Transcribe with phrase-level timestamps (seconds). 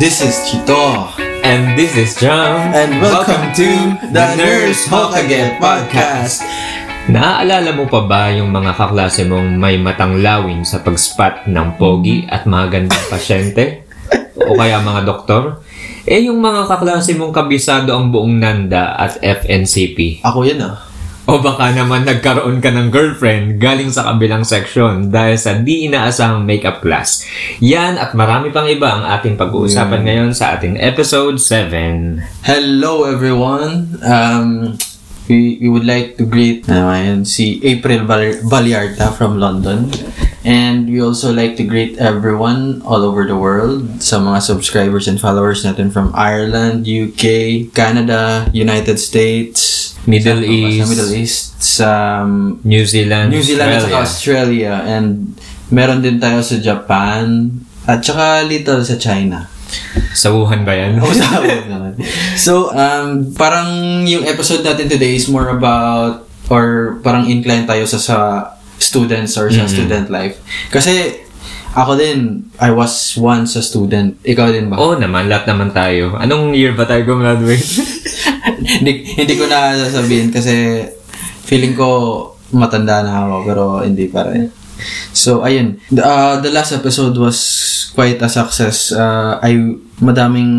[0.00, 1.12] This is Chito.
[1.44, 2.72] And this is John.
[2.72, 3.68] And welcome, to
[4.08, 6.40] the Nurse Hokage Podcast.
[7.12, 12.24] Naaalala mo pa ba yung mga kaklase mong may matang lawin sa pag-spot ng pogi
[12.32, 13.84] at mga gandang pasyente?
[14.40, 15.60] o kaya mga doktor?
[16.08, 20.24] Eh yung mga kaklase mong kabisado ang buong Nanda at FNCP.
[20.24, 20.89] Ako yan ah.
[21.30, 26.42] O baka naman nagkaroon ka ng girlfriend galing sa kabilang section dahil sa di inaasahang
[26.42, 27.22] makeup class.
[27.62, 32.18] Yan at marami pang iba ang ating pag-uusapan ngayon sa ating episode 7.
[32.42, 33.94] Hello everyone.
[34.02, 34.74] Um,
[35.30, 39.86] we, we would like to greet naman si April Bal- Baliarta from London.
[40.42, 45.20] And we also like to greet everyone all over the world sa mga subscribers and
[45.20, 50.40] followers natin from Ireland, UK, Canada, United States, Middle?
[50.40, 50.80] East.
[50.80, 51.88] Sa Middle East, sa
[52.24, 54.00] um, New Zealand, New Zealand at Australia.
[54.00, 54.74] Australia.
[54.88, 55.36] And
[55.68, 57.52] meron din tayo sa Japan.
[57.84, 59.49] At saka little sa China.
[60.12, 60.98] Sa Wuhan ba yan?
[61.02, 61.94] Oh, sa naman.
[62.34, 63.68] So, um, parang
[64.04, 68.16] yung episode natin today is more about or parang incline tayo sa sa
[68.76, 69.70] students or sa Mhm.
[69.70, 70.34] student life.
[70.68, 71.22] Kasi
[71.70, 74.18] ako din, I was once a student.
[74.26, 74.74] Ikaw din ba?
[74.76, 76.18] Oo naman, lahat naman tayo.
[76.18, 77.62] Anong year ba tayo gumraduate?
[78.82, 80.82] hindi, hindi ko na sasabihin kasi
[81.46, 81.86] feeling ko
[82.50, 84.50] matanda na ako pero hindi pa rin.
[85.12, 85.78] So, ayun.
[85.92, 87.38] The, uh, the last episode was
[87.94, 88.92] quite a success.
[88.94, 90.50] Uh, I, madaming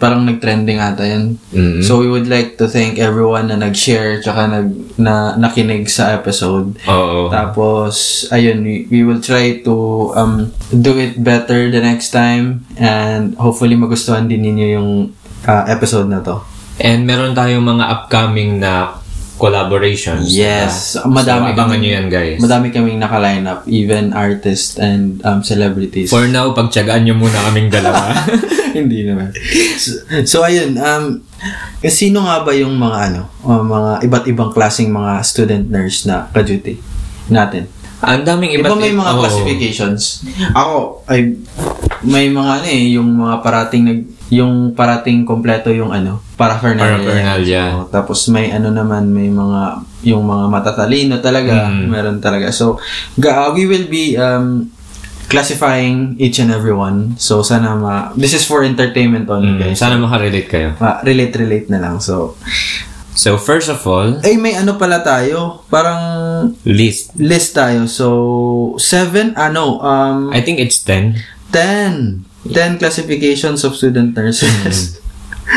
[0.00, 1.38] parang nag-trending ata yan.
[1.52, 1.80] Mhm.
[1.84, 6.74] So, we would like to thank everyone na nag-share tsaka nag, na, nakinig sa episode.
[6.88, 7.28] Oo.
[7.30, 9.74] Tapos, ayun, we, we will try to
[10.16, 14.90] um, do it better the next time and hopefully magustuhan din ninyo yung
[15.46, 16.40] uh, episode na to.
[16.80, 18.99] And meron tayong mga upcoming na
[19.40, 20.28] collaborations.
[20.28, 21.00] Yes.
[21.00, 21.24] diba?
[21.24, 22.38] Madami so, abangan nyo yan, guys.
[22.38, 26.12] Madami kaming naka-line up, even artists and um, celebrities.
[26.12, 28.12] For now, pagtsagaan nyo muna kaming dalawa.
[28.76, 29.32] Hindi naman.
[29.80, 29.90] So,
[30.28, 31.24] so ayun, um,
[31.88, 36.28] sino nga ba yung mga ano, uh, mga iba't ibang klaseng mga student nurse na
[36.30, 36.76] ka-duty
[37.32, 37.66] natin?
[38.00, 39.20] Ang daming iba't ba may mga Oo.
[39.24, 40.24] classifications?
[40.52, 41.36] Ako, ay,
[42.04, 44.00] may mga ano eh, yung mga parating nag,
[44.30, 47.02] yung parating kompleto yung ano, paraphernalia.
[47.02, 47.64] Paraphernalia.
[47.74, 49.62] Oo, tapos may ano naman, may mga,
[50.06, 51.86] yung mga matatalino talaga, Mm.
[51.86, 52.54] meron talaga.
[52.54, 52.78] So,
[53.18, 54.70] uh, we will be, um,
[55.26, 57.14] classifying each and every one.
[57.14, 59.78] So, sana ma, this is for entertainment only, Mm, guys.
[59.78, 60.74] sana makarelate kayo.
[60.78, 61.98] Ma- relate, relate na lang.
[61.98, 62.34] So,
[63.10, 66.00] So, first of all, ay, may ano pala tayo, parang
[66.64, 67.12] list.
[67.18, 67.84] list tayo.
[67.84, 68.06] So,
[68.78, 71.18] seven, ano, um, I think it's 10.
[71.52, 72.29] 10.
[72.48, 75.00] 10 classifications of student nurses.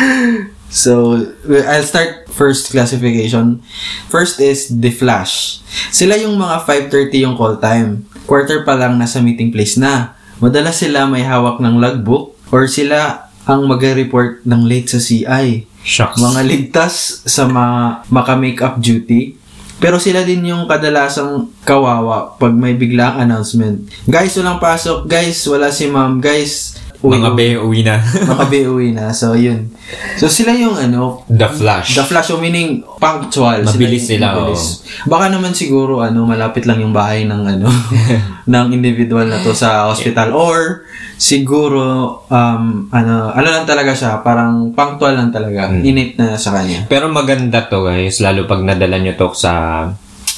[0.70, 3.62] so, we- I'll start first classification.
[4.10, 5.64] First is the flash.
[5.94, 8.04] Sila yung mga 5.30 yung call time.
[8.28, 10.18] Quarter pa lang nasa meeting place na.
[10.44, 15.68] Madalas sila may hawak ng logbook or sila ang mag-report ng late sa CI.
[15.84, 16.20] Shucks.
[16.20, 19.36] Mga ligtas sa mga maka-makeup duty.
[19.84, 23.84] Pero sila din yung kadalasang kawawa pag may biglang announcement.
[24.08, 25.12] Guys, walang pasok.
[25.12, 26.24] Guys, wala si ma'am.
[26.24, 26.73] Guys,
[27.04, 28.00] uwi- mga be, uwi na.
[28.32, 29.12] makabi-uwi na.
[29.12, 29.70] So, yun.
[30.16, 31.94] So, sila yung ano, The Flash.
[31.94, 33.62] the flash, so meaning punctual.
[33.62, 34.82] Mabilis yung- sila, mabilis.
[35.04, 37.68] Baka naman siguro, ano, malapit lang yung bahay ng, ano,
[38.50, 40.32] ng individual na to sa hospital.
[40.32, 41.84] Or, siguro,
[42.26, 45.70] um, ano, ano lang talaga siya, parang punctual lang talaga.
[45.70, 45.82] Mm.
[45.84, 46.88] Innate na sa kanya.
[46.88, 49.52] Pero maganda to guys, lalo pag nadala nyo to sa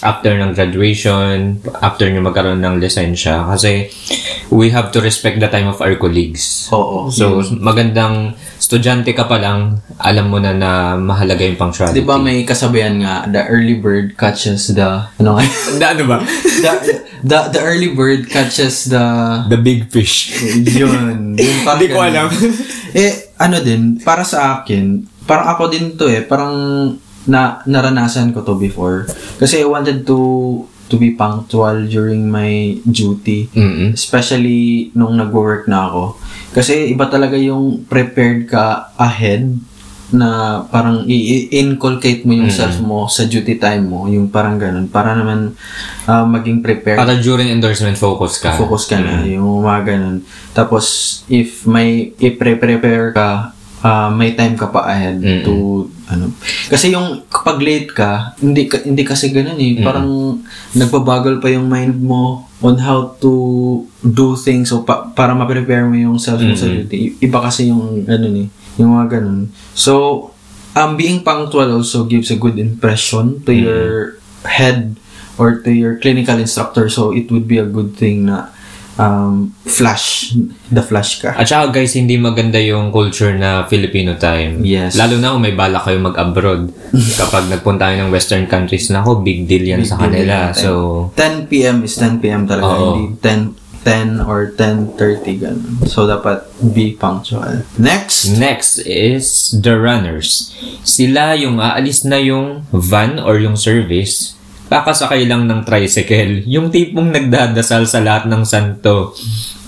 [0.06, 3.42] after ng graduation, after nyo magkaroon ng lisensya.
[3.50, 3.90] Kasi
[4.48, 6.70] we have to respect the time of our colleagues.
[6.70, 7.10] Oo.
[7.10, 11.98] So, magandang estudyante ka pa lang, alam mo na na mahalaga yung punctuality.
[11.98, 14.86] Di ba may kasabihan nga, the early bird catches the,
[15.18, 15.46] ano nga,
[15.76, 16.18] Da, ano ba?
[16.22, 16.72] the,
[17.22, 19.02] the, the early bird catches the,
[19.50, 20.30] The big fish.
[20.56, 21.34] yun.
[21.38, 22.30] Hindi ko alam.
[22.94, 26.54] eh, ano din, para sa akin, parang ako din to eh, parang
[27.26, 29.10] na naranasan ko to before.
[29.42, 30.20] Kasi I wanted to
[30.86, 33.50] to be punctual during my duty.
[33.58, 33.98] Mm-mm.
[33.98, 36.04] Especially nung nag-work na ako.
[36.54, 39.58] Kasi iba talaga yung prepared ka ahead
[40.14, 44.06] na parang i-inculcate mo yung self mo sa duty time mo.
[44.06, 44.86] Yung parang ganun.
[44.86, 45.58] Para naman
[46.06, 48.54] ah, maging prepared Para during endorsement, focus ka.
[48.54, 50.18] focus ka na, yung mga ganun.
[50.54, 50.86] Tapos,
[51.26, 53.52] if may, i-prepare ka,
[53.86, 55.46] ah, may time ka pa ahead Mm-mm.
[55.46, 55.54] to,
[56.10, 56.34] ano.
[56.74, 59.78] Kasi yung, kapag late ka, hindi, hindi kasi ganun eh.
[59.86, 60.42] Parang,
[60.74, 63.32] nagbabagal pa yung mind mo on how to
[64.02, 66.90] do things so pa, para ma-prepare mo yung self mo sa Mm-mm.
[66.90, 67.22] duty.
[67.22, 68.50] Iba kasi yung, ano eh,
[68.82, 69.54] yung mga ganun.
[69.78, 70.34] So,
[70.74, 74.98] um, being punctual also gives a good impression to your head
[75.38, 76.90] or to your clinical instructor.
[76.90, 78.50] So, it would be a good thing na
[78.98, 80.36] um, flash,
[80.72, 81.36] the flash ka.
[81.36, 84.64] At saka guys, hindi maganda yung culture na Filipino time.
[84.64, 84.96] Yes.
[84.96, 86.72] Lalo na kung may bala kayo mag-abroad.
[87.22, 90.36] Kapag nagpunta kayo ng western countries, nako, big deal yan sa Big deal kanila.
[90.52, 90.56] yan.
[90.56, 90.70] So,
[91.16, 91.84] 10 p.m.
[91.84, 92.48] is 10 p.m.
[92.48, 92.84] talaga, Oo.
[92.96, 95.78] hindi 10 10 or 10.30 ganun.
[95.86, 96.42] So, dapat
[96.74, 97.62] be punctual.
[97.78, 100.50] Next, next is the runners.
[100.82, 104.34] Sila yung aalis na yung van or yung service,
[104.66, 106.42] kakasakay lang ng tricycle.
[106.46, 109.14] Yung tipong nagdadasal sa lahat ng santo.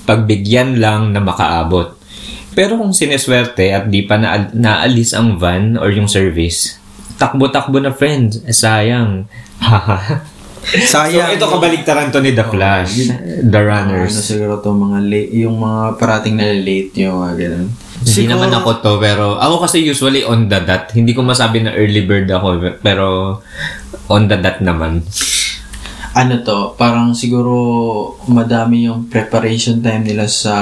[0.04, 1.94] Pagbigyan lang na makaabot.
[2.52, 6.82] Pero kung sineswerte at di pa na naalis ang van or yung service,
[7.16, 8.42] takbo-takbo na friends.
[8.42, 9.30] Eh, sayang.
[10.90, 11.38] so, sayang.
[11.38, 12.98] ito kabaligtaran to ni The Flash.
[13.46, 14.18] The Ano Runners.
[14.18, 17.68] siguro to mga late, yung mga parating na late yung mga ganun.
[17.98, 20.94] Hindi Siguro- naman ako to, pero ako kasi usually on the dot.
[20.94, 23.38] Hindi ko masabi na early bird ako, pero
[24.08, 25.04] on the dot naman.
[26.12, 27.54] ano to, parang siguro
[28.26, 30.56] madami yung preparation time nila sa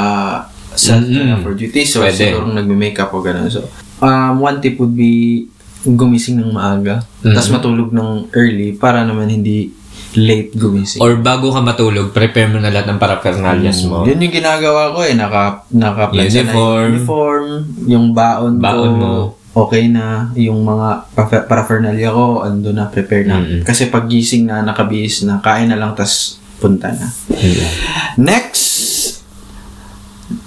[0.76, 1.40] self Mm.
[1.40, 1.88] for duty.
[1.88, 2.20] So, Pwede.
[2.28, 3.48] siguro nagme-makeup o gano'n.
[3.48, 3.64] So,
[3.98, 5.48] um, one tip would be
[5.82, 7.08] gumising ng maaga.
[7.24, 7.32] Mm.
[7.32, 9.72] Tapos matulog ng early para naman hindi
[10.12, 11.00] late gumising.
[11.00, 14.04] Or bago ka matulog, prepare mo na lahat ng paraphernalias mo.
[14.04, 15.16] Yun yung ginagawa ko eh.
[15.16, 16.88] Naka, naka Uniform.
[16.92, 17.46] uniform.
[17.86, 19.00] Yung baon, Baon ko.
[19.00, 19.14] mo.
[19.56, 20.36] Okay na.
[20.36, 23.40] Yung mga pa- paraphernalia ko, ando na, prepare na.
[23.40, 23.64] Mm-mm.
[23.64, 27.08] Kasi pag gising na, nakabihis na, kain na lang, tas punta na.
[28.20, 28.64] Next,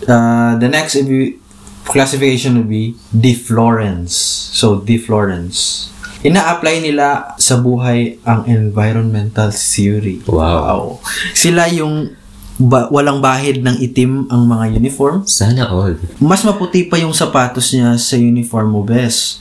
[0.04, 1.40] uh, the next would be-
[1.88, 4.12] classification would be deflorence.
[4.52, 5.88] So, deflorence.
[6.20, 10.20] Ina-apply nila sa buhay ang environmental theory.
[10.28, 11.00] Wow.
[11.32, 12.12] Sila yung
[12.58, 15.22] ba- walang bahid ng itim ang mga uniform.
[15.24, 15.94] Sana all.
[16.18, 19.38] Mas maputi pa yung sapatos niya sa uniform mo, bes.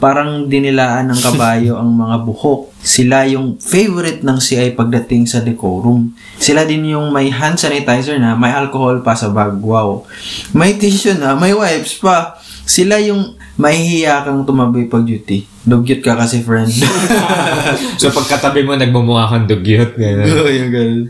[0.00, 2.72] Parang dinilaan ng kabayo ang mga buhok.
[2.80, 6.16] Sila yung favorite ng CI pagdating sa decorum.
[6.40, 9.60] Sila din yung may hand sanitizer na, may alcohol pa sa bag.
[9.60, 10.08] Wow.
[10.56, 12.40] May tissue na, may wipes pa.
[12.64, 15.44] Sila yung mahihiya kang tumabi pag duty.
[15.62, 16.70] Dugyot ka kasi, friend.
[18.00, 19.96] so pagkatabi mo, nagmumukha kang dugyot.
[19.96, 20.28] Ganun.
[20.36, 21.02] Oo, yung ganun.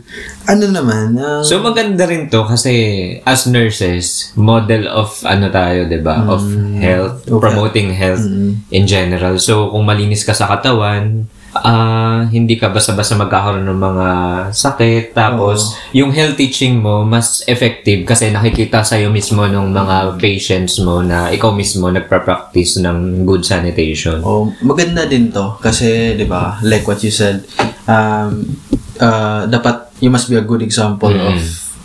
[0.43, 1.07] Ano naman?
[1.15, 2.73] ah, So maganda rin to kasi
[3.21, 6.23] as nurses, model of ano tayo, 'di ba?
[6.25, 6.41] Of
[6.77, 7.37] health, Okay.
[7.37, 8.63] promoting health Mm.
[8.69, 9.35] in general.
[9.37, 11.27] So kung malinis ka sa katawan,
[11.63, 14.07] ah hindi ka basta-basta magkakaroon ng mga
[14.51, 15.15] sakit.
[15.15, 21.01] Tapos, yung health teaching mo, mas effective kasi nakikita sa'yo mismo ng mga patients mo
[21.01, 24.21] na ikaw mismo nagpa-practice ng good sanitation.
[24.21, 27.45] Oh, maganda din to kasi 'di ba, like what you said,
[27.87, 28.45] um
[28.99, 31.37] uh, dapat you must be a good example of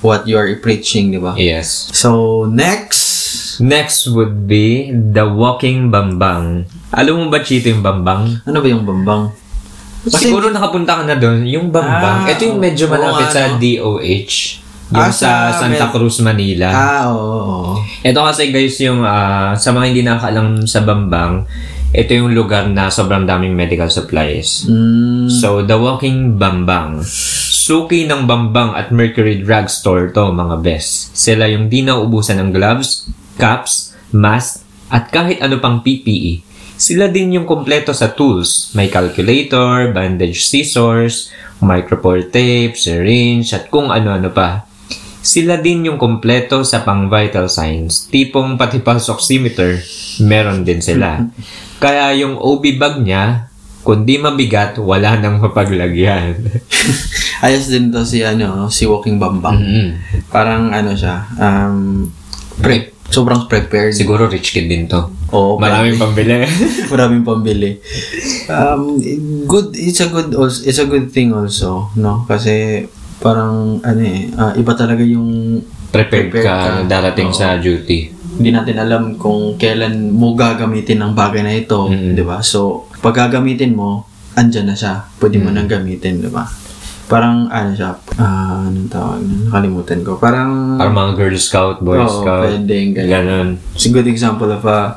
[0.02, 1.32] what you are preaching, 'di ba?
[1.38, 1.92] Yes.
[1.92, 3.12] So, next
[3.60, 6.64] Next would be the walking bambang.
[6.88, 8.40] Alam mo ba, Chito, yung bambang?
[8.48, 9.28] ano ba yung bambang?
[10.02, 11.46] Kasi- Siguro nakapunta ka na doon.
[11.46, 13.58] Yung bambang, Ah, ito yung medyo oo malapit nga, sa no?
[13.58, 14.34] DOH.
[14.90, 16.68] Yung Ah, sa sa Santa Cruz, Manila.
[16.68, 17.16] Ah, oo.
[17.16, 17.60] oo.
[18.02, 21.46] Ito kasi guys yung ah, sa mga hindi nakakaalam sa Bambang,
[21.92, 24.64] ito yung lugar na sobrang daming medical supplies.
[24.66, 27.04] Mm, So, The Walking Bambang.
[27.62, 31.14] Suki ng Bambang at Mercury Drugstore to, mga best.
[31.14, 33.06] Sila yung di nauubusan ng gloves,
[33.36, 36.42] caps, mask, at kahit ano pang PPE.
[36.82, 38.74] Sila din yung kompleto sa tools.
[38.74, 41.30] May calculator, bandage scissors,
[41.62, 44.66] micropore tape, syringe, at kung ano-ano pa.
[45.22, 48.10] Sila din yung kompleto sa pang vital signs.
[48.10, 49.78] Tipong pati pulse oximeter,
[50.26, 51.22] meron din sila.
[51.82, 53.46] Kaya yung OB bag niya,
[53.86, 56.34] kundi mabigat, wala nang mapaglagyan.
[57.46, 59.62] ayos din to si ano, si Walking Bambang.
[59.62, 59.90] Mm.
[60.34, 62.10] Parang ano siya, um
[62.58, 63.94] pre sobrang prepared.
[63.94, 65.21] Siguro rich kid din to.
[65.32, 66.44] Oo, Maraming pambili.
[66.92, 67.80] Maraming pambili.
[68.46, 69.00] Um,
[69.44, 72.24] good, it's a good, also, it's a good thing also, no?
[72.24, 72.84] Kasi
[73.18, 76.72] parang, ano eh, ah, iba talaga yung Prepared, Prepared ka, ka.
[76.86, 77.36] darating Oo.
[77.36, 78.12] sa duty.
[78.32, 82.16] hindi natin alam kung kailan mo gagamitin ang bagay na ito, Mm-mm.
[82.16, 82.40] 'di ba?
[82.40, 85.04] So, pag gagamitin mo, andyan na siya.
[85.20, 86.48] Pwede mo nang gamitin, 'di ba?
[87.06, 89.20] Parang ano siya, ah, anong tawag?
[89.20, 89.34] na?
[89.50, 90.16] Nakalimutan ko.
[90.16, 92.46] Parang Para mga Girl Scout, Boy Oo, Scout.
[92.46, 93.08] pwede, ganun.
[93.08, 93.48] Ganun.
[93.74, 94.96] It's a good example of a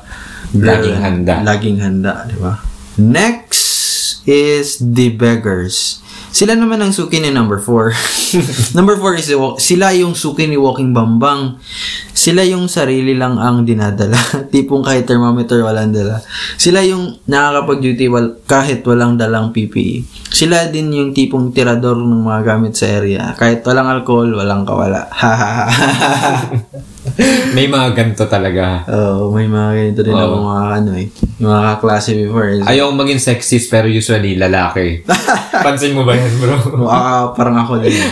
[0.55, 1.43] Laging handa.
[1.43, 2.63] Laging handa, di ba?
[2.95, 5.99] Next is the beggars.
[6.35, 7.95] Sila naman ang suki ni number 4.
[8.77, 9.31] number 4 is
[9.63, 11.63] sila yung suki ni Walking Bambang.
[12.11, 14.19] Sila yung sarili lang ang dinadala.
[14.51, 16.19] Tipong kahit thermometer walang dala.
[16.59, 20.03] Sila yung nakakapag-duty wal- kahit walang dalang PPE.
[20.27, 23.31] Sila din yung tipong tirador ng mga gamit sa area.
[23.39, 25.07] Kahit walang alcohol, walang kawala.
[27.55, 28.83] May mga ganito talaga.
[28.85, 31.07] Oo, may mga ganito din ako mga ano eh.
[31.39, 32.47] Yung mga kaklase before.
[32.51, 32.59] Eh.
[32.65, 34.99] Ayaw maging sexist pero usually lalaki.
[35.65, 36.55] Pansin mo ba yan, bro?
[36.85, 37.95] Ah, parang ako din.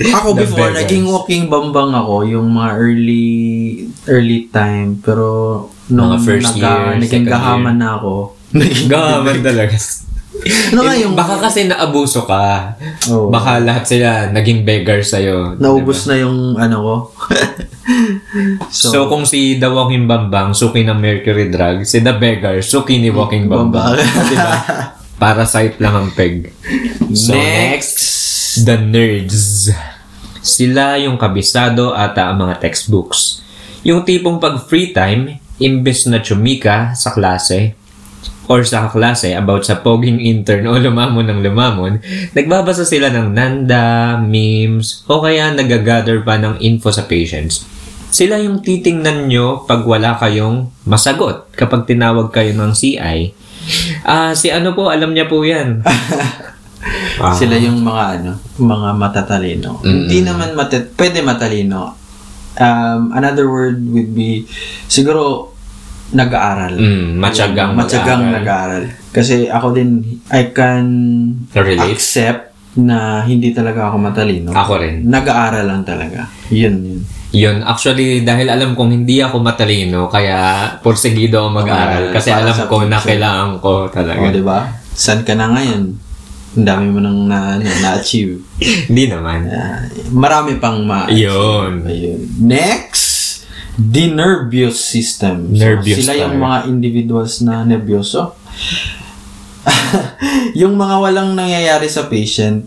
[0.00, 0.80] Ako The before, beggars.
[0.80, 3.28] naging walking bambang ako, yung mga early
[4.08, 4.96] early time.
[4.96, 5.26] Pero
[5.92, 8.32] nung Mga first year, naging gahaman na ako.
[8.50, 9.76] Naging, Gaman talaga.
[10.72, 12.72] ano nga yung, Baka kasi naabuso ka.
[13.12, 13.28] Oo.
[13.28, 15.60] Baka lahat sila naging beggar sa'yo.
[15.60, 16.94] naubos na yung ano ko.
[18.70, 23.10] So, kung si The Walking Bambang, suki ng Mercury Drug, si The Beggar, suki ni
[23.10, 23.98] Walking Bambang.
[23.98, 24.30] Bambang.
[24.30, 24.54] diba?
[25.20, 26.48] Parasite lang ang peg.
[27.12, 27.98] So, next.
[28.64, 29.70] The Nerds.
[30.40, 33.44] Sila yung kabisado ata ang mga textbooks.
[33.84, 37.76] Yung tipong pag free time, imbes na chumika sa klase,
[38.50, 42.02] or sa klase about sa poging intern o lumamon ng lumamon,
[42.34, 47.62] nagbabasa sila ng nanda, memes, o kaya nagagather pa ng info sa patients.
[48.10, 53.30] Sila yung titingnan nyo pag wala kayong masagot kapag tinawag kayo ng CI.
[54.02, 55.78] Ah, si ano po, alam niya po yan.
[57.20, 57.36] Ah.
[57.36, 59.84] Sila yung mga ano, mga matatalino.
[59.84, 61.92] Hindi naman matat pwede matalino.
[62.56, 64.48] Um, another word would be
[64.88, 65.52] siguro
[66.16, 66.80] nag-aaral.
[66.80, 68.88] Mm, matyagang matyagang nag-aaral.
[69.12, 70.00] Kasi ako din
[70.32, 70.88] I can
[71.52, 71.92] Relate?
[71.92, 74.50] accept na hindi talaga ako matalino.
[74.56, 75.04] Ako rin.
[75.04, 76.32] Nag-aaral lang talaga.
[76.48, 77.00] Yun yun.
[77.30, 82.10] Yun, actually, dahil alam kong hindi ako matalino, kaya porsigido ako mag-aaral.
[82.10, 84.18] Mag-aaral Kasi alam ko na kailangan ko talaga.
[84.18, 84.66] O, di ba?
[84.90, 85.94] Saan ka na ngayon?
[86.58, 88.42] Ang dami mo nang na, na, na-achieve.
[88.90, 89.46] Hindi naman.
[89.46, 91.86] Ah, marami pang ma Yun.
[91.86, 92.20] Ayun.
[92.42, 93.46] Next,
[93.78, 95.54] the nervous system.
[95.54, 98.34] So, Nervous sila yung mga individuals na nervyoso.
[100.60, 102.66] yung mga walang nangyayari sa patient,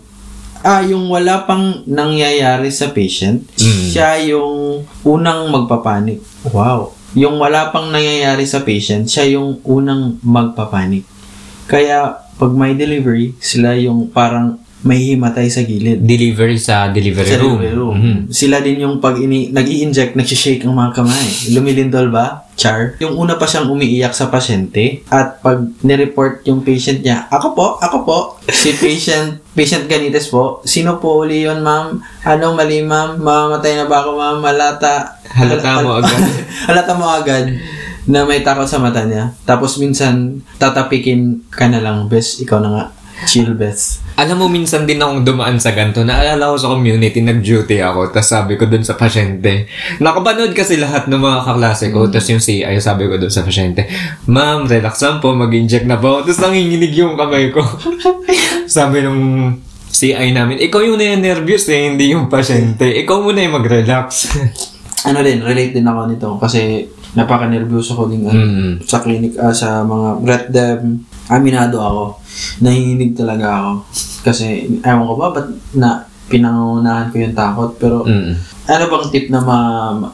[0.64, 3.84] ah, yung wala pang nangyayari sa patient, Mm.
[3.86, 6.24] siya yung unang magpapanik.
[6.48, 6.96] Wow.
[7.14, 11.04] Yung wala pang nangyayari sa patient, siya yung unang magpapanik.
[11.64, 17.40] Kaya, pag may delivery, sila yung parang may himatay sa gilid Delivery sa delivery sa
[17.40, 17.56] room.
[17.56, 17.96] delivery room.
[17.96, 18.18] Mhm.
[18.28, 21.28] Sila din yung pag ini nag inject nag-shake ang mga kamay.
[21.50, 22.43] Lumilindol ba?
[22.54, 22.94] Char.
[23.02, 27.66] Yung una pa siyang umiiyak sa pasyente at pag ni-report yung patient niya, ako po,
[27.82, 28.18] ako po,
[28.62, 31.98] si patient, patient ganites po, sino po uli yun, ma'am?
[32.22, 33.18] Anong mali, ma'am?
[33.18, 34.38] Mamamatay na ba ako, ma'am?
[34.42, 35.18] Halata.
[35.34, 36.22] Halata mo agad.
[36.70, 37.46] Halata mo agad
[38.04, 39.32] na may takot sa mata niya.
[39.48, 42.84] Tapos minsan, tatapikin ka na lang, best, ikaw na nga.
[43.22, 44.02] Chill, best.
[44.18, 46.02] Alam mo, minsan din akong dumaan sa ganito.
[46.02, 48.10] Naalala ko sa community, nag-duty ako.
[48.10, 49.70] Tapos sabi ko dun sa pasyente.
[50.02, 52.10] Nakapanood kasi lahat ng mga kaklase ko.
[52.10, 53.86] Tapos yung CI, sabi ko dun sa pasyente,
[54.26, 56.26] Ma'am, relax lang po, mag-inject na po.
[56.26, 57.62] Tapos nanginginig yung kamay ko.
[58.70, 59.62] sabi nung
[59.94, 62.82] CI namin, ikaw yung na-nervous eh, hindi yung pasyente.
[62.82, 64.34] Ikaw muna yung mag-relax.
[65.06, 68.72] ano din, relate din ako nito kasi napaka-nervyoso ko din ano, Mm.
[68.82, 72.04] sa clinic, ah, sa mga breath dem, aminado ako.
[72.60, 73.70] Nahihinig talaga ako.
[74.22, 74.46] Kasi,
[74.80, 77.70] ewan ko ba, ba't na pinangunahan ko yung takot.
[77.78, 78.34] Pero, Mm.
[78.66, 79.58] ano bang tip na ma,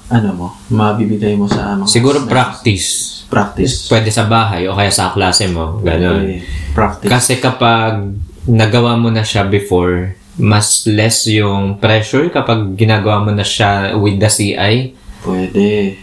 [0.07, 2.89] ano mo, mabibigay mo sa mga Siguro sa- practice.
[3.27, 3.87] Practice.
[3.87, 5.79] Pwede sa bahay o kaya sa klase mo.
[5.81, 6.19] Ganon.
[6.21, 6.43] Okay.
[6.75, 7.09] Practice.
[7.09, 8.11] Kasi kapag
[8.45, 14.19] nagawa mo na siya before, mas less yung pressure kapag ginagawa mo na siya with
[14.19, 14.91] the CI.
[15.23, 15.95] Pwede.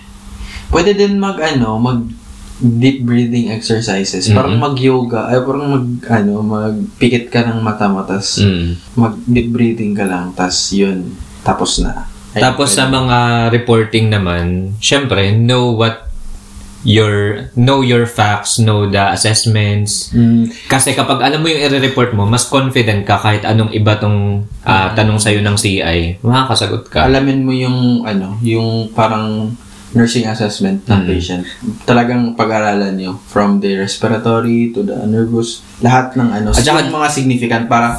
[0.68, 2.00] Pwede din mag, ano, mag
[2.58, 4.28] deep breathing exercises.
[4.28, 4.64] Parang Mhm.
[4.64, 5.30] mag-yoga.
[5.30, 8.02] Ay, parang mag, ano, magpikit ka ng mata mo.
[8.02, 8.74] Tas, Mm.
[8.96, 10.34] mag deep breathing ka lang.
[10.34, 11.14] Tas, yun.
[11.42, 12.10] Tapos na.
[12.34, 12.98] Ay, Tapos sa pwede.
[13.00, 13.18] mga
[13.52, 14.44] reporting naman,
[14.78, 16.06] syempre, know what
[16.84, 20.10] your know your facts, know the assessments.
[20.10, 24.46] Mm, Kasi kapag alam mo yung i-report mo, mas confident ka kahit anong iba tong
[24.64, 27.04] ah, tanong sa'yo ng CI, makakasagot ka.
[27.04, 29.52] alamin mo yung, ano, yung parang
[29.92, 31.08] nursing assessment ng Mm.
[31.08, 31.44] patient.
[31.84, 33.16] Talagang pag-aralan nyo.
[33.24, 35.64] From the respiratory to the nervous.
[35.80, 36.50] Lahat ng ano.
[36.52, 37.96] At saka- yung mga significant para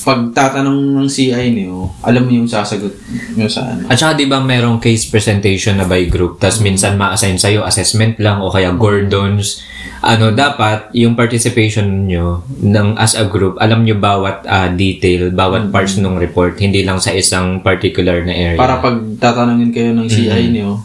[0.00, 2.96] pag tatanong ng CI niyo, alam mo yung sasagot
[3.36, 3.84] nyo sa ano.
[3.84, 8.16] At saka di ba merong case presentation na by group tas minsan ma-assign sa'yo assessment
[8.16, 9.60] lang o kaya Gordons.
[10.00, 15.68] Ano, dapat yung participation nyo ng, as a group, alam nyo bawat ah, detail, bawat
[15.68, 18.56] parts ng report, hindi lang sa isang particular na area.
[18.56, 20.80] Para pag tatanungin kayo ng CI niyo,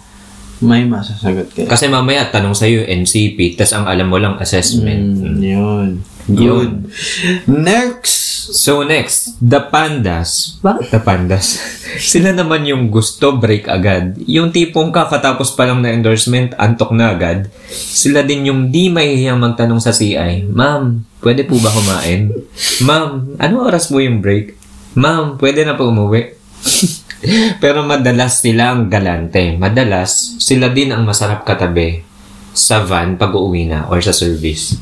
[0.66, 1.70] may masasagot kayo.
[1.70, 5.22] Kasi mamaya tanong sa'yo NCP, tas ang alam mo lang assessment.
[5.22, 5.90] Mm, yun.
[6.26, 6.36] Yun.
[6.36, 6.74] Good.
[7.46, 8.26] Next!
[8.46, 10.62] So next, the pandas.
[10.62, 11.58] Bakit the pandas?
[12.14, 14.22] Sila naman yung gusto break agad.
[14.30, 17.50] Yung tipong kakatapos pa lang na endorsement, antok na agad.
[17.74, 22.30] Sila din yung di mahihiyang magtanong sa CI, Ma'am, pwede po ba kumain?
[22.86, 24.54] Ma'am, ano oras mo yung break?
[24.94, 26.38] Ma'am, pwede na po umuwi?
[27.64, 29.56] Pero madalas sila ang galante.
[29.56, 32.02] Madalas, sila din ang masarap katabi
[32.56, 34.80] sa van pag uuwi na or sa service.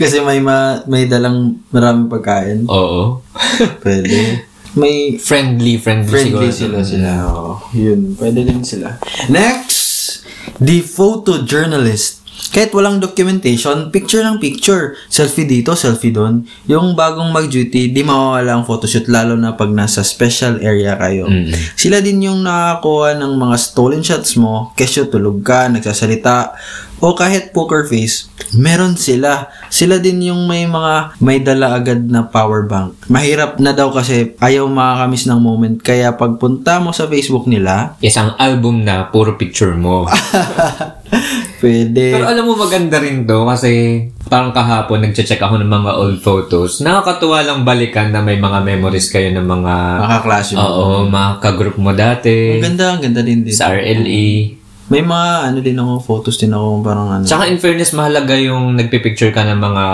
[0.00, 2.58] Kasi may ma, may dalang maraming pagkain.
[2.68, 3.20] Oo.
[3.84, 4.44] Pwede.
[4.76, 6.52] may Friendly, friendly, friendly siguro.
[6.52, 7.10] sila sila.
[7.32, 9.00] Oo, yun, pwede din sila.
[9.32, 10.20] Next,
[10.60, 12.15] the photojournalist.
[12.56, 14.96] Kahit walang documentation, picture ng picture.
[15.12, 16.40] Selfie dito, selfie doon.
[16.64, 21.28] Yung bagong mag-duty, di mawawala ang photoshoot lalo na pag nasa special area kayo.
[21.28, 21.52] Mm.
[21.76, 26.56] Sila din yung nakakuha ng mga stolen shots mo, kesyo tulog ka, nagsasalita,
[26.98, 29.52] o kahit poker face, meron sila.
[29.68, 33.08] Sila din yung may mga may dala agad na power bank.
[33.08, 35.76] Mahirap na daw kasi ayaw makakamiss ng moment.
[35.76, 40.06] Kaya pagpunta mo sa Facebook nila, Isang album na puro picture mo.
[41.60, 42.16] pwede.
[42.16, 46.82] Pero alam mo maganda rin to kasi parang kahapon nagche-check ako ng mga old photos.
[46.82, 50.60] Nakakatuwa lang balikan na may mga memories kayo ng mga Makaklase mo.
[50.62, 53.54] Oo, mga ka-group mo dati Ang ganda, ang ganda din din.
[53.54, 54.55] sa RLE.
[54.86, 58.78] May mga ano din ako, photos din ako parang ano, Tsaka in fairness, mahalaga yung
[58.78, 59.84] nagpipicture ka ng mga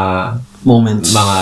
[0.69, 1.17] moments.
[1.17, 1.39] mga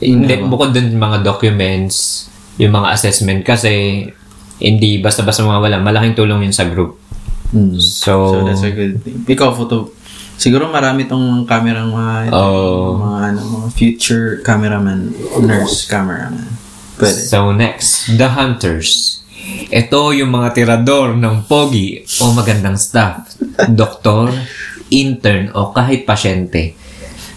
[0.00, 4.04] hindi bukod dun mga documents, yung mga assessment kasi
[4.60, 5.80] hindi basta-basta mawawala.
[5.80, 6.96] Malaking tulong yun sa group.
[7.52, 7.76] Mm.
[7.80, 9.24] So, So, that's a good thing.
[9.24, 9.92] Ikaw, photo,
[10.36, 12.96] siguro marami tong camera mga, Oh.
[12.96, 15.12] mga, ano, mga future cameraman,
[15.44, 16.48] nurse cameraman.
[17.00, 17.16] Pwede.
[17.28, 19.20] So next, The Hunters.
[19.70, 23.38] Ito yung mga tirador ng pogi o magandang staff.
[23.70, 24.34] Doktor,
[24.90, 26.74] intern o kahit pasyente.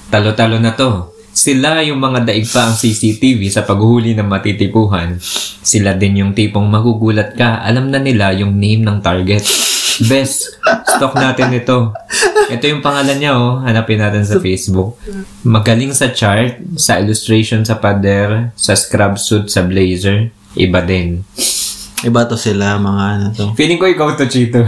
[0.10, 1.14] Talo-talo na to.
[1.34, 5.18] Sila yung mga daig pa ang CCTV sa paghuli ng matitipuhan.
[5.66, 7.66] Sila din yung tipong magugulat ka.
[7.66, 9.42] Alam na nila yung name ng target.
[10.06, 11.90] Best, stock natin ito.
[12.54, 13.62] Ito yung pangalan niya, oh.
[13.66, 15.02] Hanapin natin sa Facebook.
[15.42, 20.30] Magaling sa chart, sa illustration sa pader, sa scrub suit, sa blazer.
[20.54, 21.26] Iba din.
[22.04, 23.46] Iba to sila, mga ano to.
[23.56, 24.64] Feeling ko ikaw to, Chito.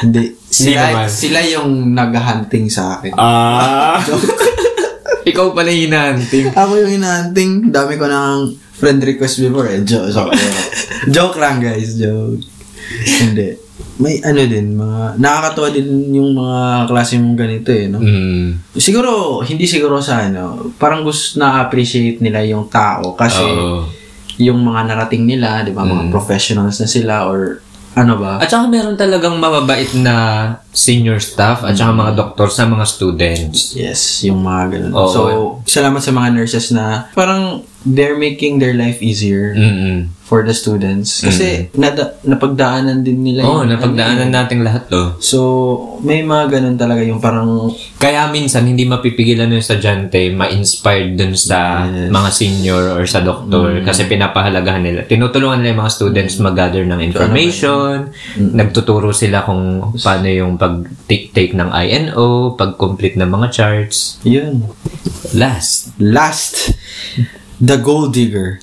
[0.00, 0.32] Hindi.
[0.50, 1.06] Sila, naman.
[1.06, 3.14] sila yung nag-hunting sa akin.
[3.14, 4.02] Ah.
[5.30, 6.50] ikaw pala yung hinahunting.
[6.50, 7.70] Ako yung hinahunting.
[7.70, 9.78] Dami ko ng friend request before eh.
[9.86, 10.34] Joke, joke,
[11.14, 12.42] joke lang guys, joke.
[12.98, 13.54] Hindi.
[14.02, 18.02] May ano din, mga, nakakatuwa din yung mga klase mong ganito eh, no?
[18.02, 18.72] Mm.
[18.74, 23.99] Siguro, hindi siguro sa ano, parang gusto na-appreciate nila yung tao kasi Oo.
[24.40, 27.60] Yung mga narating nila, di ba, mga professionals na sila or
[27.98, 28.38] ano ba?
[28.38, 30.14] At saka meron talagang mababait na
[30.70, 33.74] senior staff at saka mga doktor sa mga students.
[33.74, 34.92] Yes, yung mga ganun.
[34.94, 35.10] Oo.
[35.10, 35.20] So,
[35.66, 40.12] salamat sa mga nurses na parang they're making their life easier Mm-mm.
[40.20, 41.24] for the students.
[41.24, 45.16] Kasi nada, napagdaanan din nila Oo, oh, yung- napagdaanan nating lahat to.
[45.18, 45.38] So,
[46.00, 51.82] may mga ganun talaga yung parang Kaya minsan hindi mapipigilan ng estudyante ma-inspired dun sa
[51.82, 52.08] Yes.
[52.08, 55.00] mga senior or sa doktor kasi pinapahalagahan nila.
[55.04, 61.68] Tinutulungan nila yung mga students mag-gather ng information, nagtuturo sila kung paano yung pag-take ng
[61.70, 64.20] INO, pag-complete ng mga charts.
[64.22, 64.68] yun.
[65.32, 65.94] Last.
[65.96, 66.74] Last,
[67.60, 68.58] the gold digger.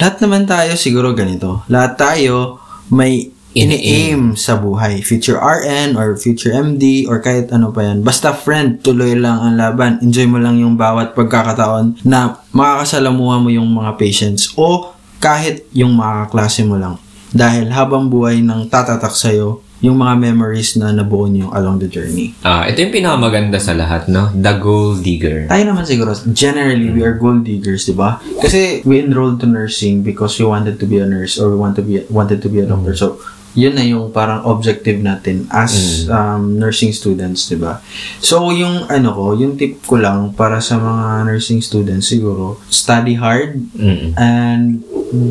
[0.00, 1.62] Lahat naman tayo siguro ganito.
[1.68, 2.58] Lahat tayo
[2.88, 5.04] may ini-aim sa buhay.
[5.04, 8.00] Future RN or future MD or kahit ano pa yan.
[8.06, 10.00] Basta friend, tuloy lang ang laban.
[10.00, 15.98] Enjoy mo lang yung bawat pagkakataon na makakasalamuha mo yung mga patients o kahit yung
[15.98, 16.96] mga kaklase mo lang.
[17.34, 22.34] Dahil habang buhay nang tatatak sa'yo yung mga memories na nabuo niyo along the journey.
[22.42, 24.26] Ah, ito yung pinakamaganda sa lahat, no?
[24.34, 25.46] The Gold Digger.
[25.46, 28.18] Tayo naman siguro, generally, we are gold diggers, di ba?
[28.42, 31.78] Kasi we enrolled to nursing because we wanted to be a nurse or we want
[31.78, 32.98] to be wanted to be a doctor.
[32.98, 33.22] So,
[33.54, 37.78] yun na yung parang objective natin as um, nursing students, di ba?
[38.18, 43.14] So, yung ano ko, yung tip ko lang para sa mga nursing students siguro, study
[43.14, 44.14] hard Mm.
[44.18, 44.62] and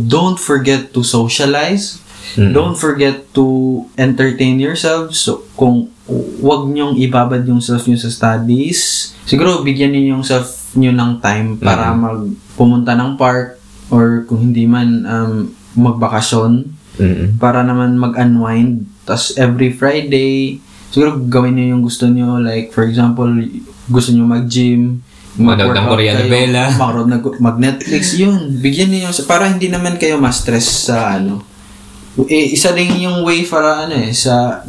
[0.08, 2.00] don't forget to socialize.
[2.36, 2.52] Mm.
[2.52, 3.46] Don't forget to
[3.96, 5.22] entertain yourselves.
[5.22, 5.88] So, kung
[6.42, 11.24] wag niyong ibabad yung self niyo sa studies, siguro bigyan niyo yung self niyo ng
[11.24, 12.28] time para mag
[12.60, 13.56] pumunta ng park
[13.88, 15.34] or kung hindi man um,
[15.78, 17.38] magbakasyon Mm.
[17.38, 18.90] para naman mag-unwind.
[19.06, 20.58] Tapos every Friday,
[20.90, 22.42] siguro gawin niyo yung gusto niyo.
[22.42, 23.30] Like, for example,
[23.86, 25.06] gusto niyo mag-gym,
[25.38, 26.64] Manood ng Korean kayo, novela.
[27.38, 28.58] Mag-Netflix, yun.
[28.58, 31.46] Bigyan niyo yung, para hindi naman kayo ma-stress sa ano.
[32.26, 34.66] Eh, isa rin yung way para ano eh, sa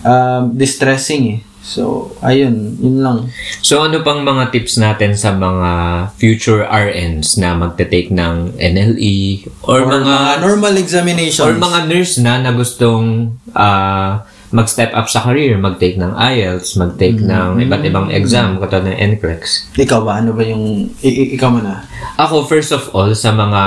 [0.00, 1.40] um, distressing eh.
[1.60, 3.28] So, ayun, yun lang.
[3.60, 5.70] So, ano pang mga tips natin sa mga
[6.16, 11.44] future RNs na magte-take ng NLE or, Or mga, normal examinations.
[11.44, 17.20] or mga nurse na na gustong ah, mag-step up sa career, mag-take ng IELTS, mag-take
[17.20, 19.76] ng iba't ibang exam, katulad ng NCLEX.
[19.76, 20.24] Ikaw ba?
[20.24, 20.88] Ano ba yung...
[21.04, 21.84] I- ikaw muna.
[22.16, 23.60] Ako, first of all, sa mga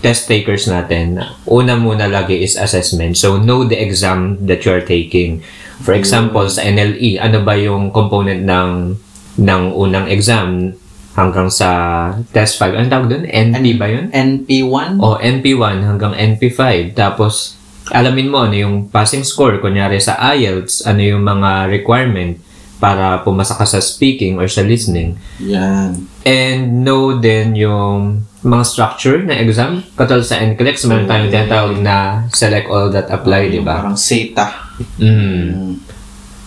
[0.00, 3.16] test takers natin, una muna lagi is assessment.
[3.20, 5.44] So, know the exam that you are taking.
[5.80, 8.96] For example, sa NLE, ano ba yung component ng
[9.40, 10.76] ng unang exam?
[11.20, 11.68] hanggang sa
[12.30, 12.80] test 5.
[12.80, 13.24] Ano tawag doon?
[13.26, 14.08] NP ba yun?
[14.14, 15.02] NP1?
[15.02, 16.94] O NP1 hanggang NP5.
[16.94, 17.60] Tapos,
[17.90, 19.58] alamin mo ano yung passing score.
[19.58, 22.38] Kunyari sa IELTS, ano yung mga requirement
[22.80, 25.20] para pumasa ka sa speaking or sa listening.
[25.42, 26.08] Yan.
[26.24, 29.84] And know din yung mga structure na exam.
[29.96, 33.84] Katulad sa NCLEX, meron tayong tinatawag na select all that apply, di ba?
[33.84, 34.48] Parang SETA.
[34.96, 35.08] Mm.
[35.52, 35.74] Mm.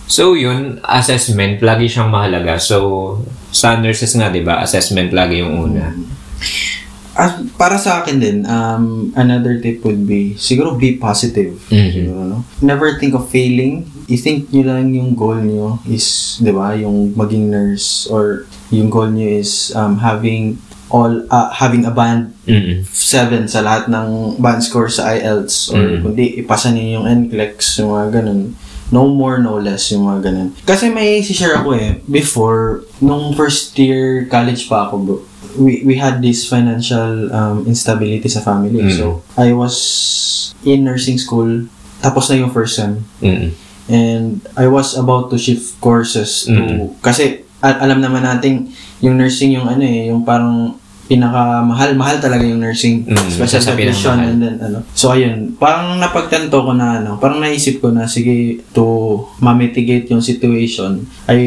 [0.04, 2.60] So yun, assessment, lagi siyang mahalaga.
[2.60, 3.22] So,
[3.54, 5.94] sa nurses nga, di ba, assessment lagi yung una.
[7.14, 11.54] As, para sa akin din, um, another tip would be, siguro be positive.
[11.70, 11.90] Mhm.
[11.94, 12.38] Siguro, no?
[12.58, 13.86] Never think of failing.
[14.10, 19.08] I-think nyo lang yung goal nyo is, di ba, yung maging nurse or yung goal
[19.08, 20.58] nyo is um, having
[20.94, 22.86] all, uh, having a band Mm-mm.
[22.86, 26.00] 7 sa lahat ng band score sa IELTS or Mhm.
[26.06, 28.54] kundi ipasa niyo yung NCLEX, yung mga ganun.
[28.94, 30.48] No more, no less, yung mga ganun.
[30.62, 35.16] Kasi may si-share ako eh, before, nung first year college pa ako bro,
[35.58, 38.78] we, we had this financial um, instability sa family.
[38.78, 38.94] Mhm.
[38.94, 39.04] So,
[39.34, 39.74] I was
[40.62, 41.66] in nursing school,
[41.98, 43.02] tapos na yung first sem.
[43.18, 43.50] Mm-mm.
[43.84, 47.02] And I was about to shift courses to, Mhm.
[47.02, 48.68] kasi al- alam naman nating
[49.00, 53.04] yung nursing yung ano eh, yung parang pinaka-mahal, mahal talaga yung nursing.
[53.04, 54.24] Mm, special sa pinakamahal.
[54.26, 54.78] and then ano.
[54.92, 58.84] So ayun, parang napagtanto ko na ano, parang naisip ko na sige to
[59.38, 61.40] ma-mitigate yung situation, I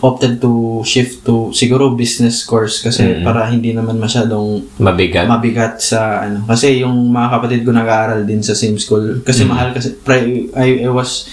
[0.00, 3.22] opted to shift to siguro business course kasi Mm.
[3.22, 5.24] para hindi naman masyadong Mabigat.
[5.24, 9.48] mabigat sa ano kasi yung mga kapatid ko nag-aaral din sa same school kasi Mm.
[9.48, 11.24] mahal kasi pri- I, I was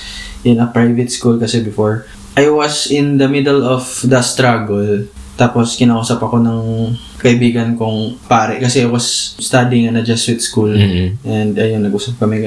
[0.42, 5.04] in a private school kasi before I was in the middle of the struggle
[5.42, 6.62] tapos kinausap ako ng
[7.18, 11.18] kaibigan kong pare kasi I was studying in a Jesuit school Mm-mm.
[11.26, 12.46] and ayun nag-usap kami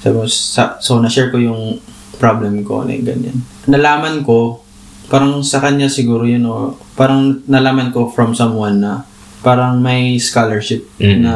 [0.00, 1.76] ko, sa, so na-share ko yung
[2.16, 4.64] problem ko na ganyan nalaman ko
[5.12, 9.04] parang sa kanya siguro yun o parang nalaman ko from someone na
[9.44, 11.20] parang may scholarship Mm.
[11.24, 11.34] na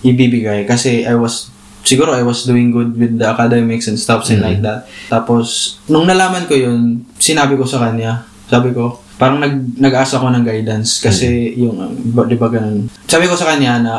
[0.00, 1.50] ibibigay kasi I was
[1.82, 4.46] siguro I was doing good with the academics and stuff and Mm.
[4.46, 9.76] like that tapos nung nalaman ko yun sinabi ko sa kanya sabi ko parang nag
[9.76, 13.78] nag-ask ako ng guidance kasi yung um, ba- di ba ganun sabi ko sa kanya
[13.78, 13.94] na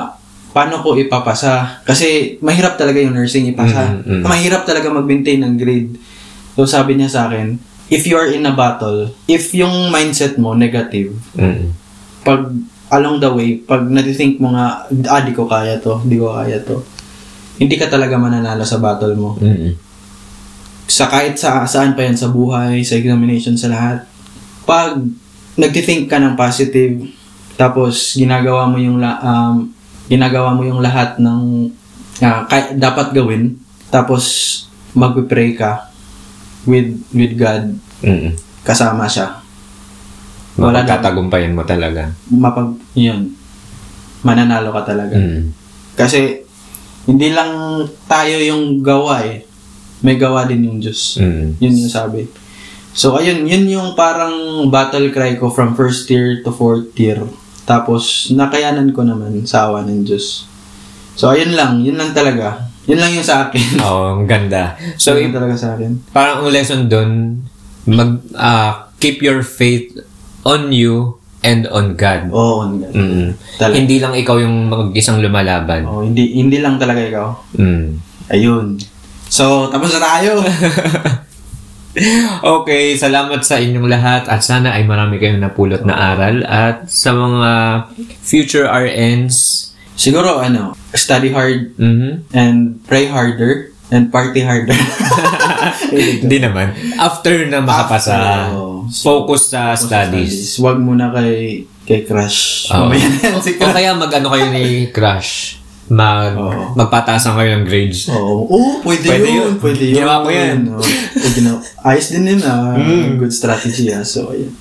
[0.50, 4.24] paano ko ipapasa kasi mahirap talaga yung nursing ipasa Mm, mm.
[4.26, 5.96] mahirap talaga mag-maintain ng grade
[6.54, 7.56] so sabi niya sa akin
[7.88, 11.70] if you are in a battle if yung mindset mo negative Mm-mm.
[12.22, 12.50] pag
[12.90, 16.58] along the way, pag natithink mo nga, ah, di ko kaya to, di ko kaya
[16.58, 16.82] to,
[17.56, 19.38] hindi ka talaga mananalo sa battle mo.
[19.38, 19.78] Mm-mm.
[20.90, 24.09] Sa kahit sa saan pa yan, sa buhay, sa examination, sa lahat.
[24.70, 25.02] Pag
[25.58, 27.10] nagtithink ka ng positive,
[27.58, 29.74] tapos ginagawa mo yung la- um,
[30.06, 31.74] ginagawa mo yung lahat ng
[32.22, 33.58] ah, kay- dapat gawin,
[33.90, 34.24] tapos
[34.94, 35.90] magpe-pray ka
[36.70, 37.74] with with God,
[38.06, 38.38] Mm-mm.
[38.62, 39.42] kasama siya.
[40.60, 42.12] Wala Mapagtatagumpayan mo talaga.
[42.28, 43.32] Mapag, yun,
[44.28, 45.16] mananalo ka talaga.
[45.16, 45.56] Mm.
[45.96, 46.44] Kasi,
[47.08, 49.48] hindi lang tayo yung gawa eh.
[50.04, 51.16] May gawa din yung Diyos.
[51.16, 51.56] Mm.
[51.64, 52.28] Yun yung sabi.
[53.00, 57.24] So, ayun, yun yung parang battle cry ko from first year to fourth year.
[57.64, 60.44] Tapos, nakayanan ko naman sa awa ng Diyos.
[61.16, 61.80] So, ayun lang.
[61.80, 62.68] Yun lang talaga.
[62.92, 63.80] Yun lang yung sa akin.
[63.88, 64.76] Oo, ang ganda.
[65.00, 66.12] So, yun talaga sa akin.
[66.12, 67.40] parang ang lesson doon,
[67.88, 69.96] mag, ah, keep your faith
[70.44, 72.28] on you and on God.
[72.36, 72.92] Oo, oh, God.
[72.92, 73.32] Mm.
[73.56, 73.80] Talaga.
[73.80, 75.88] Hindi lang ikaw yung mag-isang lumalaban.
[75.88, 77.28] Oh, hindi, hindi lang talaga ikaw.
[77.56, 77.96] Mm.
[78.28, 78.76] Ayun.
[79.32, 80.44] So, tapos na tayo.
[82.60, 87.12] Okay, salamat sa inyong lahat at sana ay marami kayong napulot na aral at sa
[87.12, 87.52] mga
[88.24, 92.32] future RNs, Siguro, ano, study hard mhm.
[92.32, 94.72] and pray harder and party harder.
[96.24, 96.72] Hindi naman.
[96.96, 100.56] After na makapasa, Oh, focus sa studies.
[100.56, 102.72] Huwag muna kay kay crush.
[103.44, 105.59] Si O kaya mag-ano kayo ni Crush.
[105.90, 106.78] Mag, Oo.
[106.78, 108.06] magpataasan kayo ng grades.
[108.10, 109.38] Oo, oh, pwede, Pwede yun.
[109.42, 109.54] yun.
[109.58, 109.96] Pwede yun.
[109.98, 110.60] Ginawa ko yan.
[110.70, 110.82] Oo.
[111.18, 112.42] Eh, ginawa- Ayos din yun.
[112.46, 112.78] ah.
[112.78, 113.18] Mm.
[113.18, 113.90] Good strategy.
[113.90, 114.06] Ah.
[114.06, 114.54] So, ayan.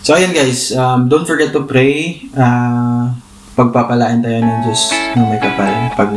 [0.00, 0.70] So, ayan guys.
[0.70, 2.20] Um, don't forget to pray.
[2.30, 3.12] Uh,
[3.54, 4.82] pagpapalain tayo ng Diyos
[5.16, 5.72] ng may kapal.
[5.96, 6.12] Pag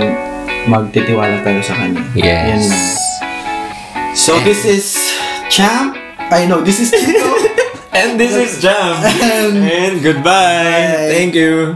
[0.67, 2.03] magtitiwala tayo sa Kanya.
[2.13, 2.75] Ayan lang.
[2.75, 2.99] Yes.
[4.13, 4.99] So, this is
[5.47, 5.95] Champ.
[6.31, 7.27] I know, this is Tito.
[7.91, 8.99] And this is Jam.
[9.03, 10.23] And- And goodbye.
[10.23, 11.11] Bye.
[11.11, 11.75] Thank you.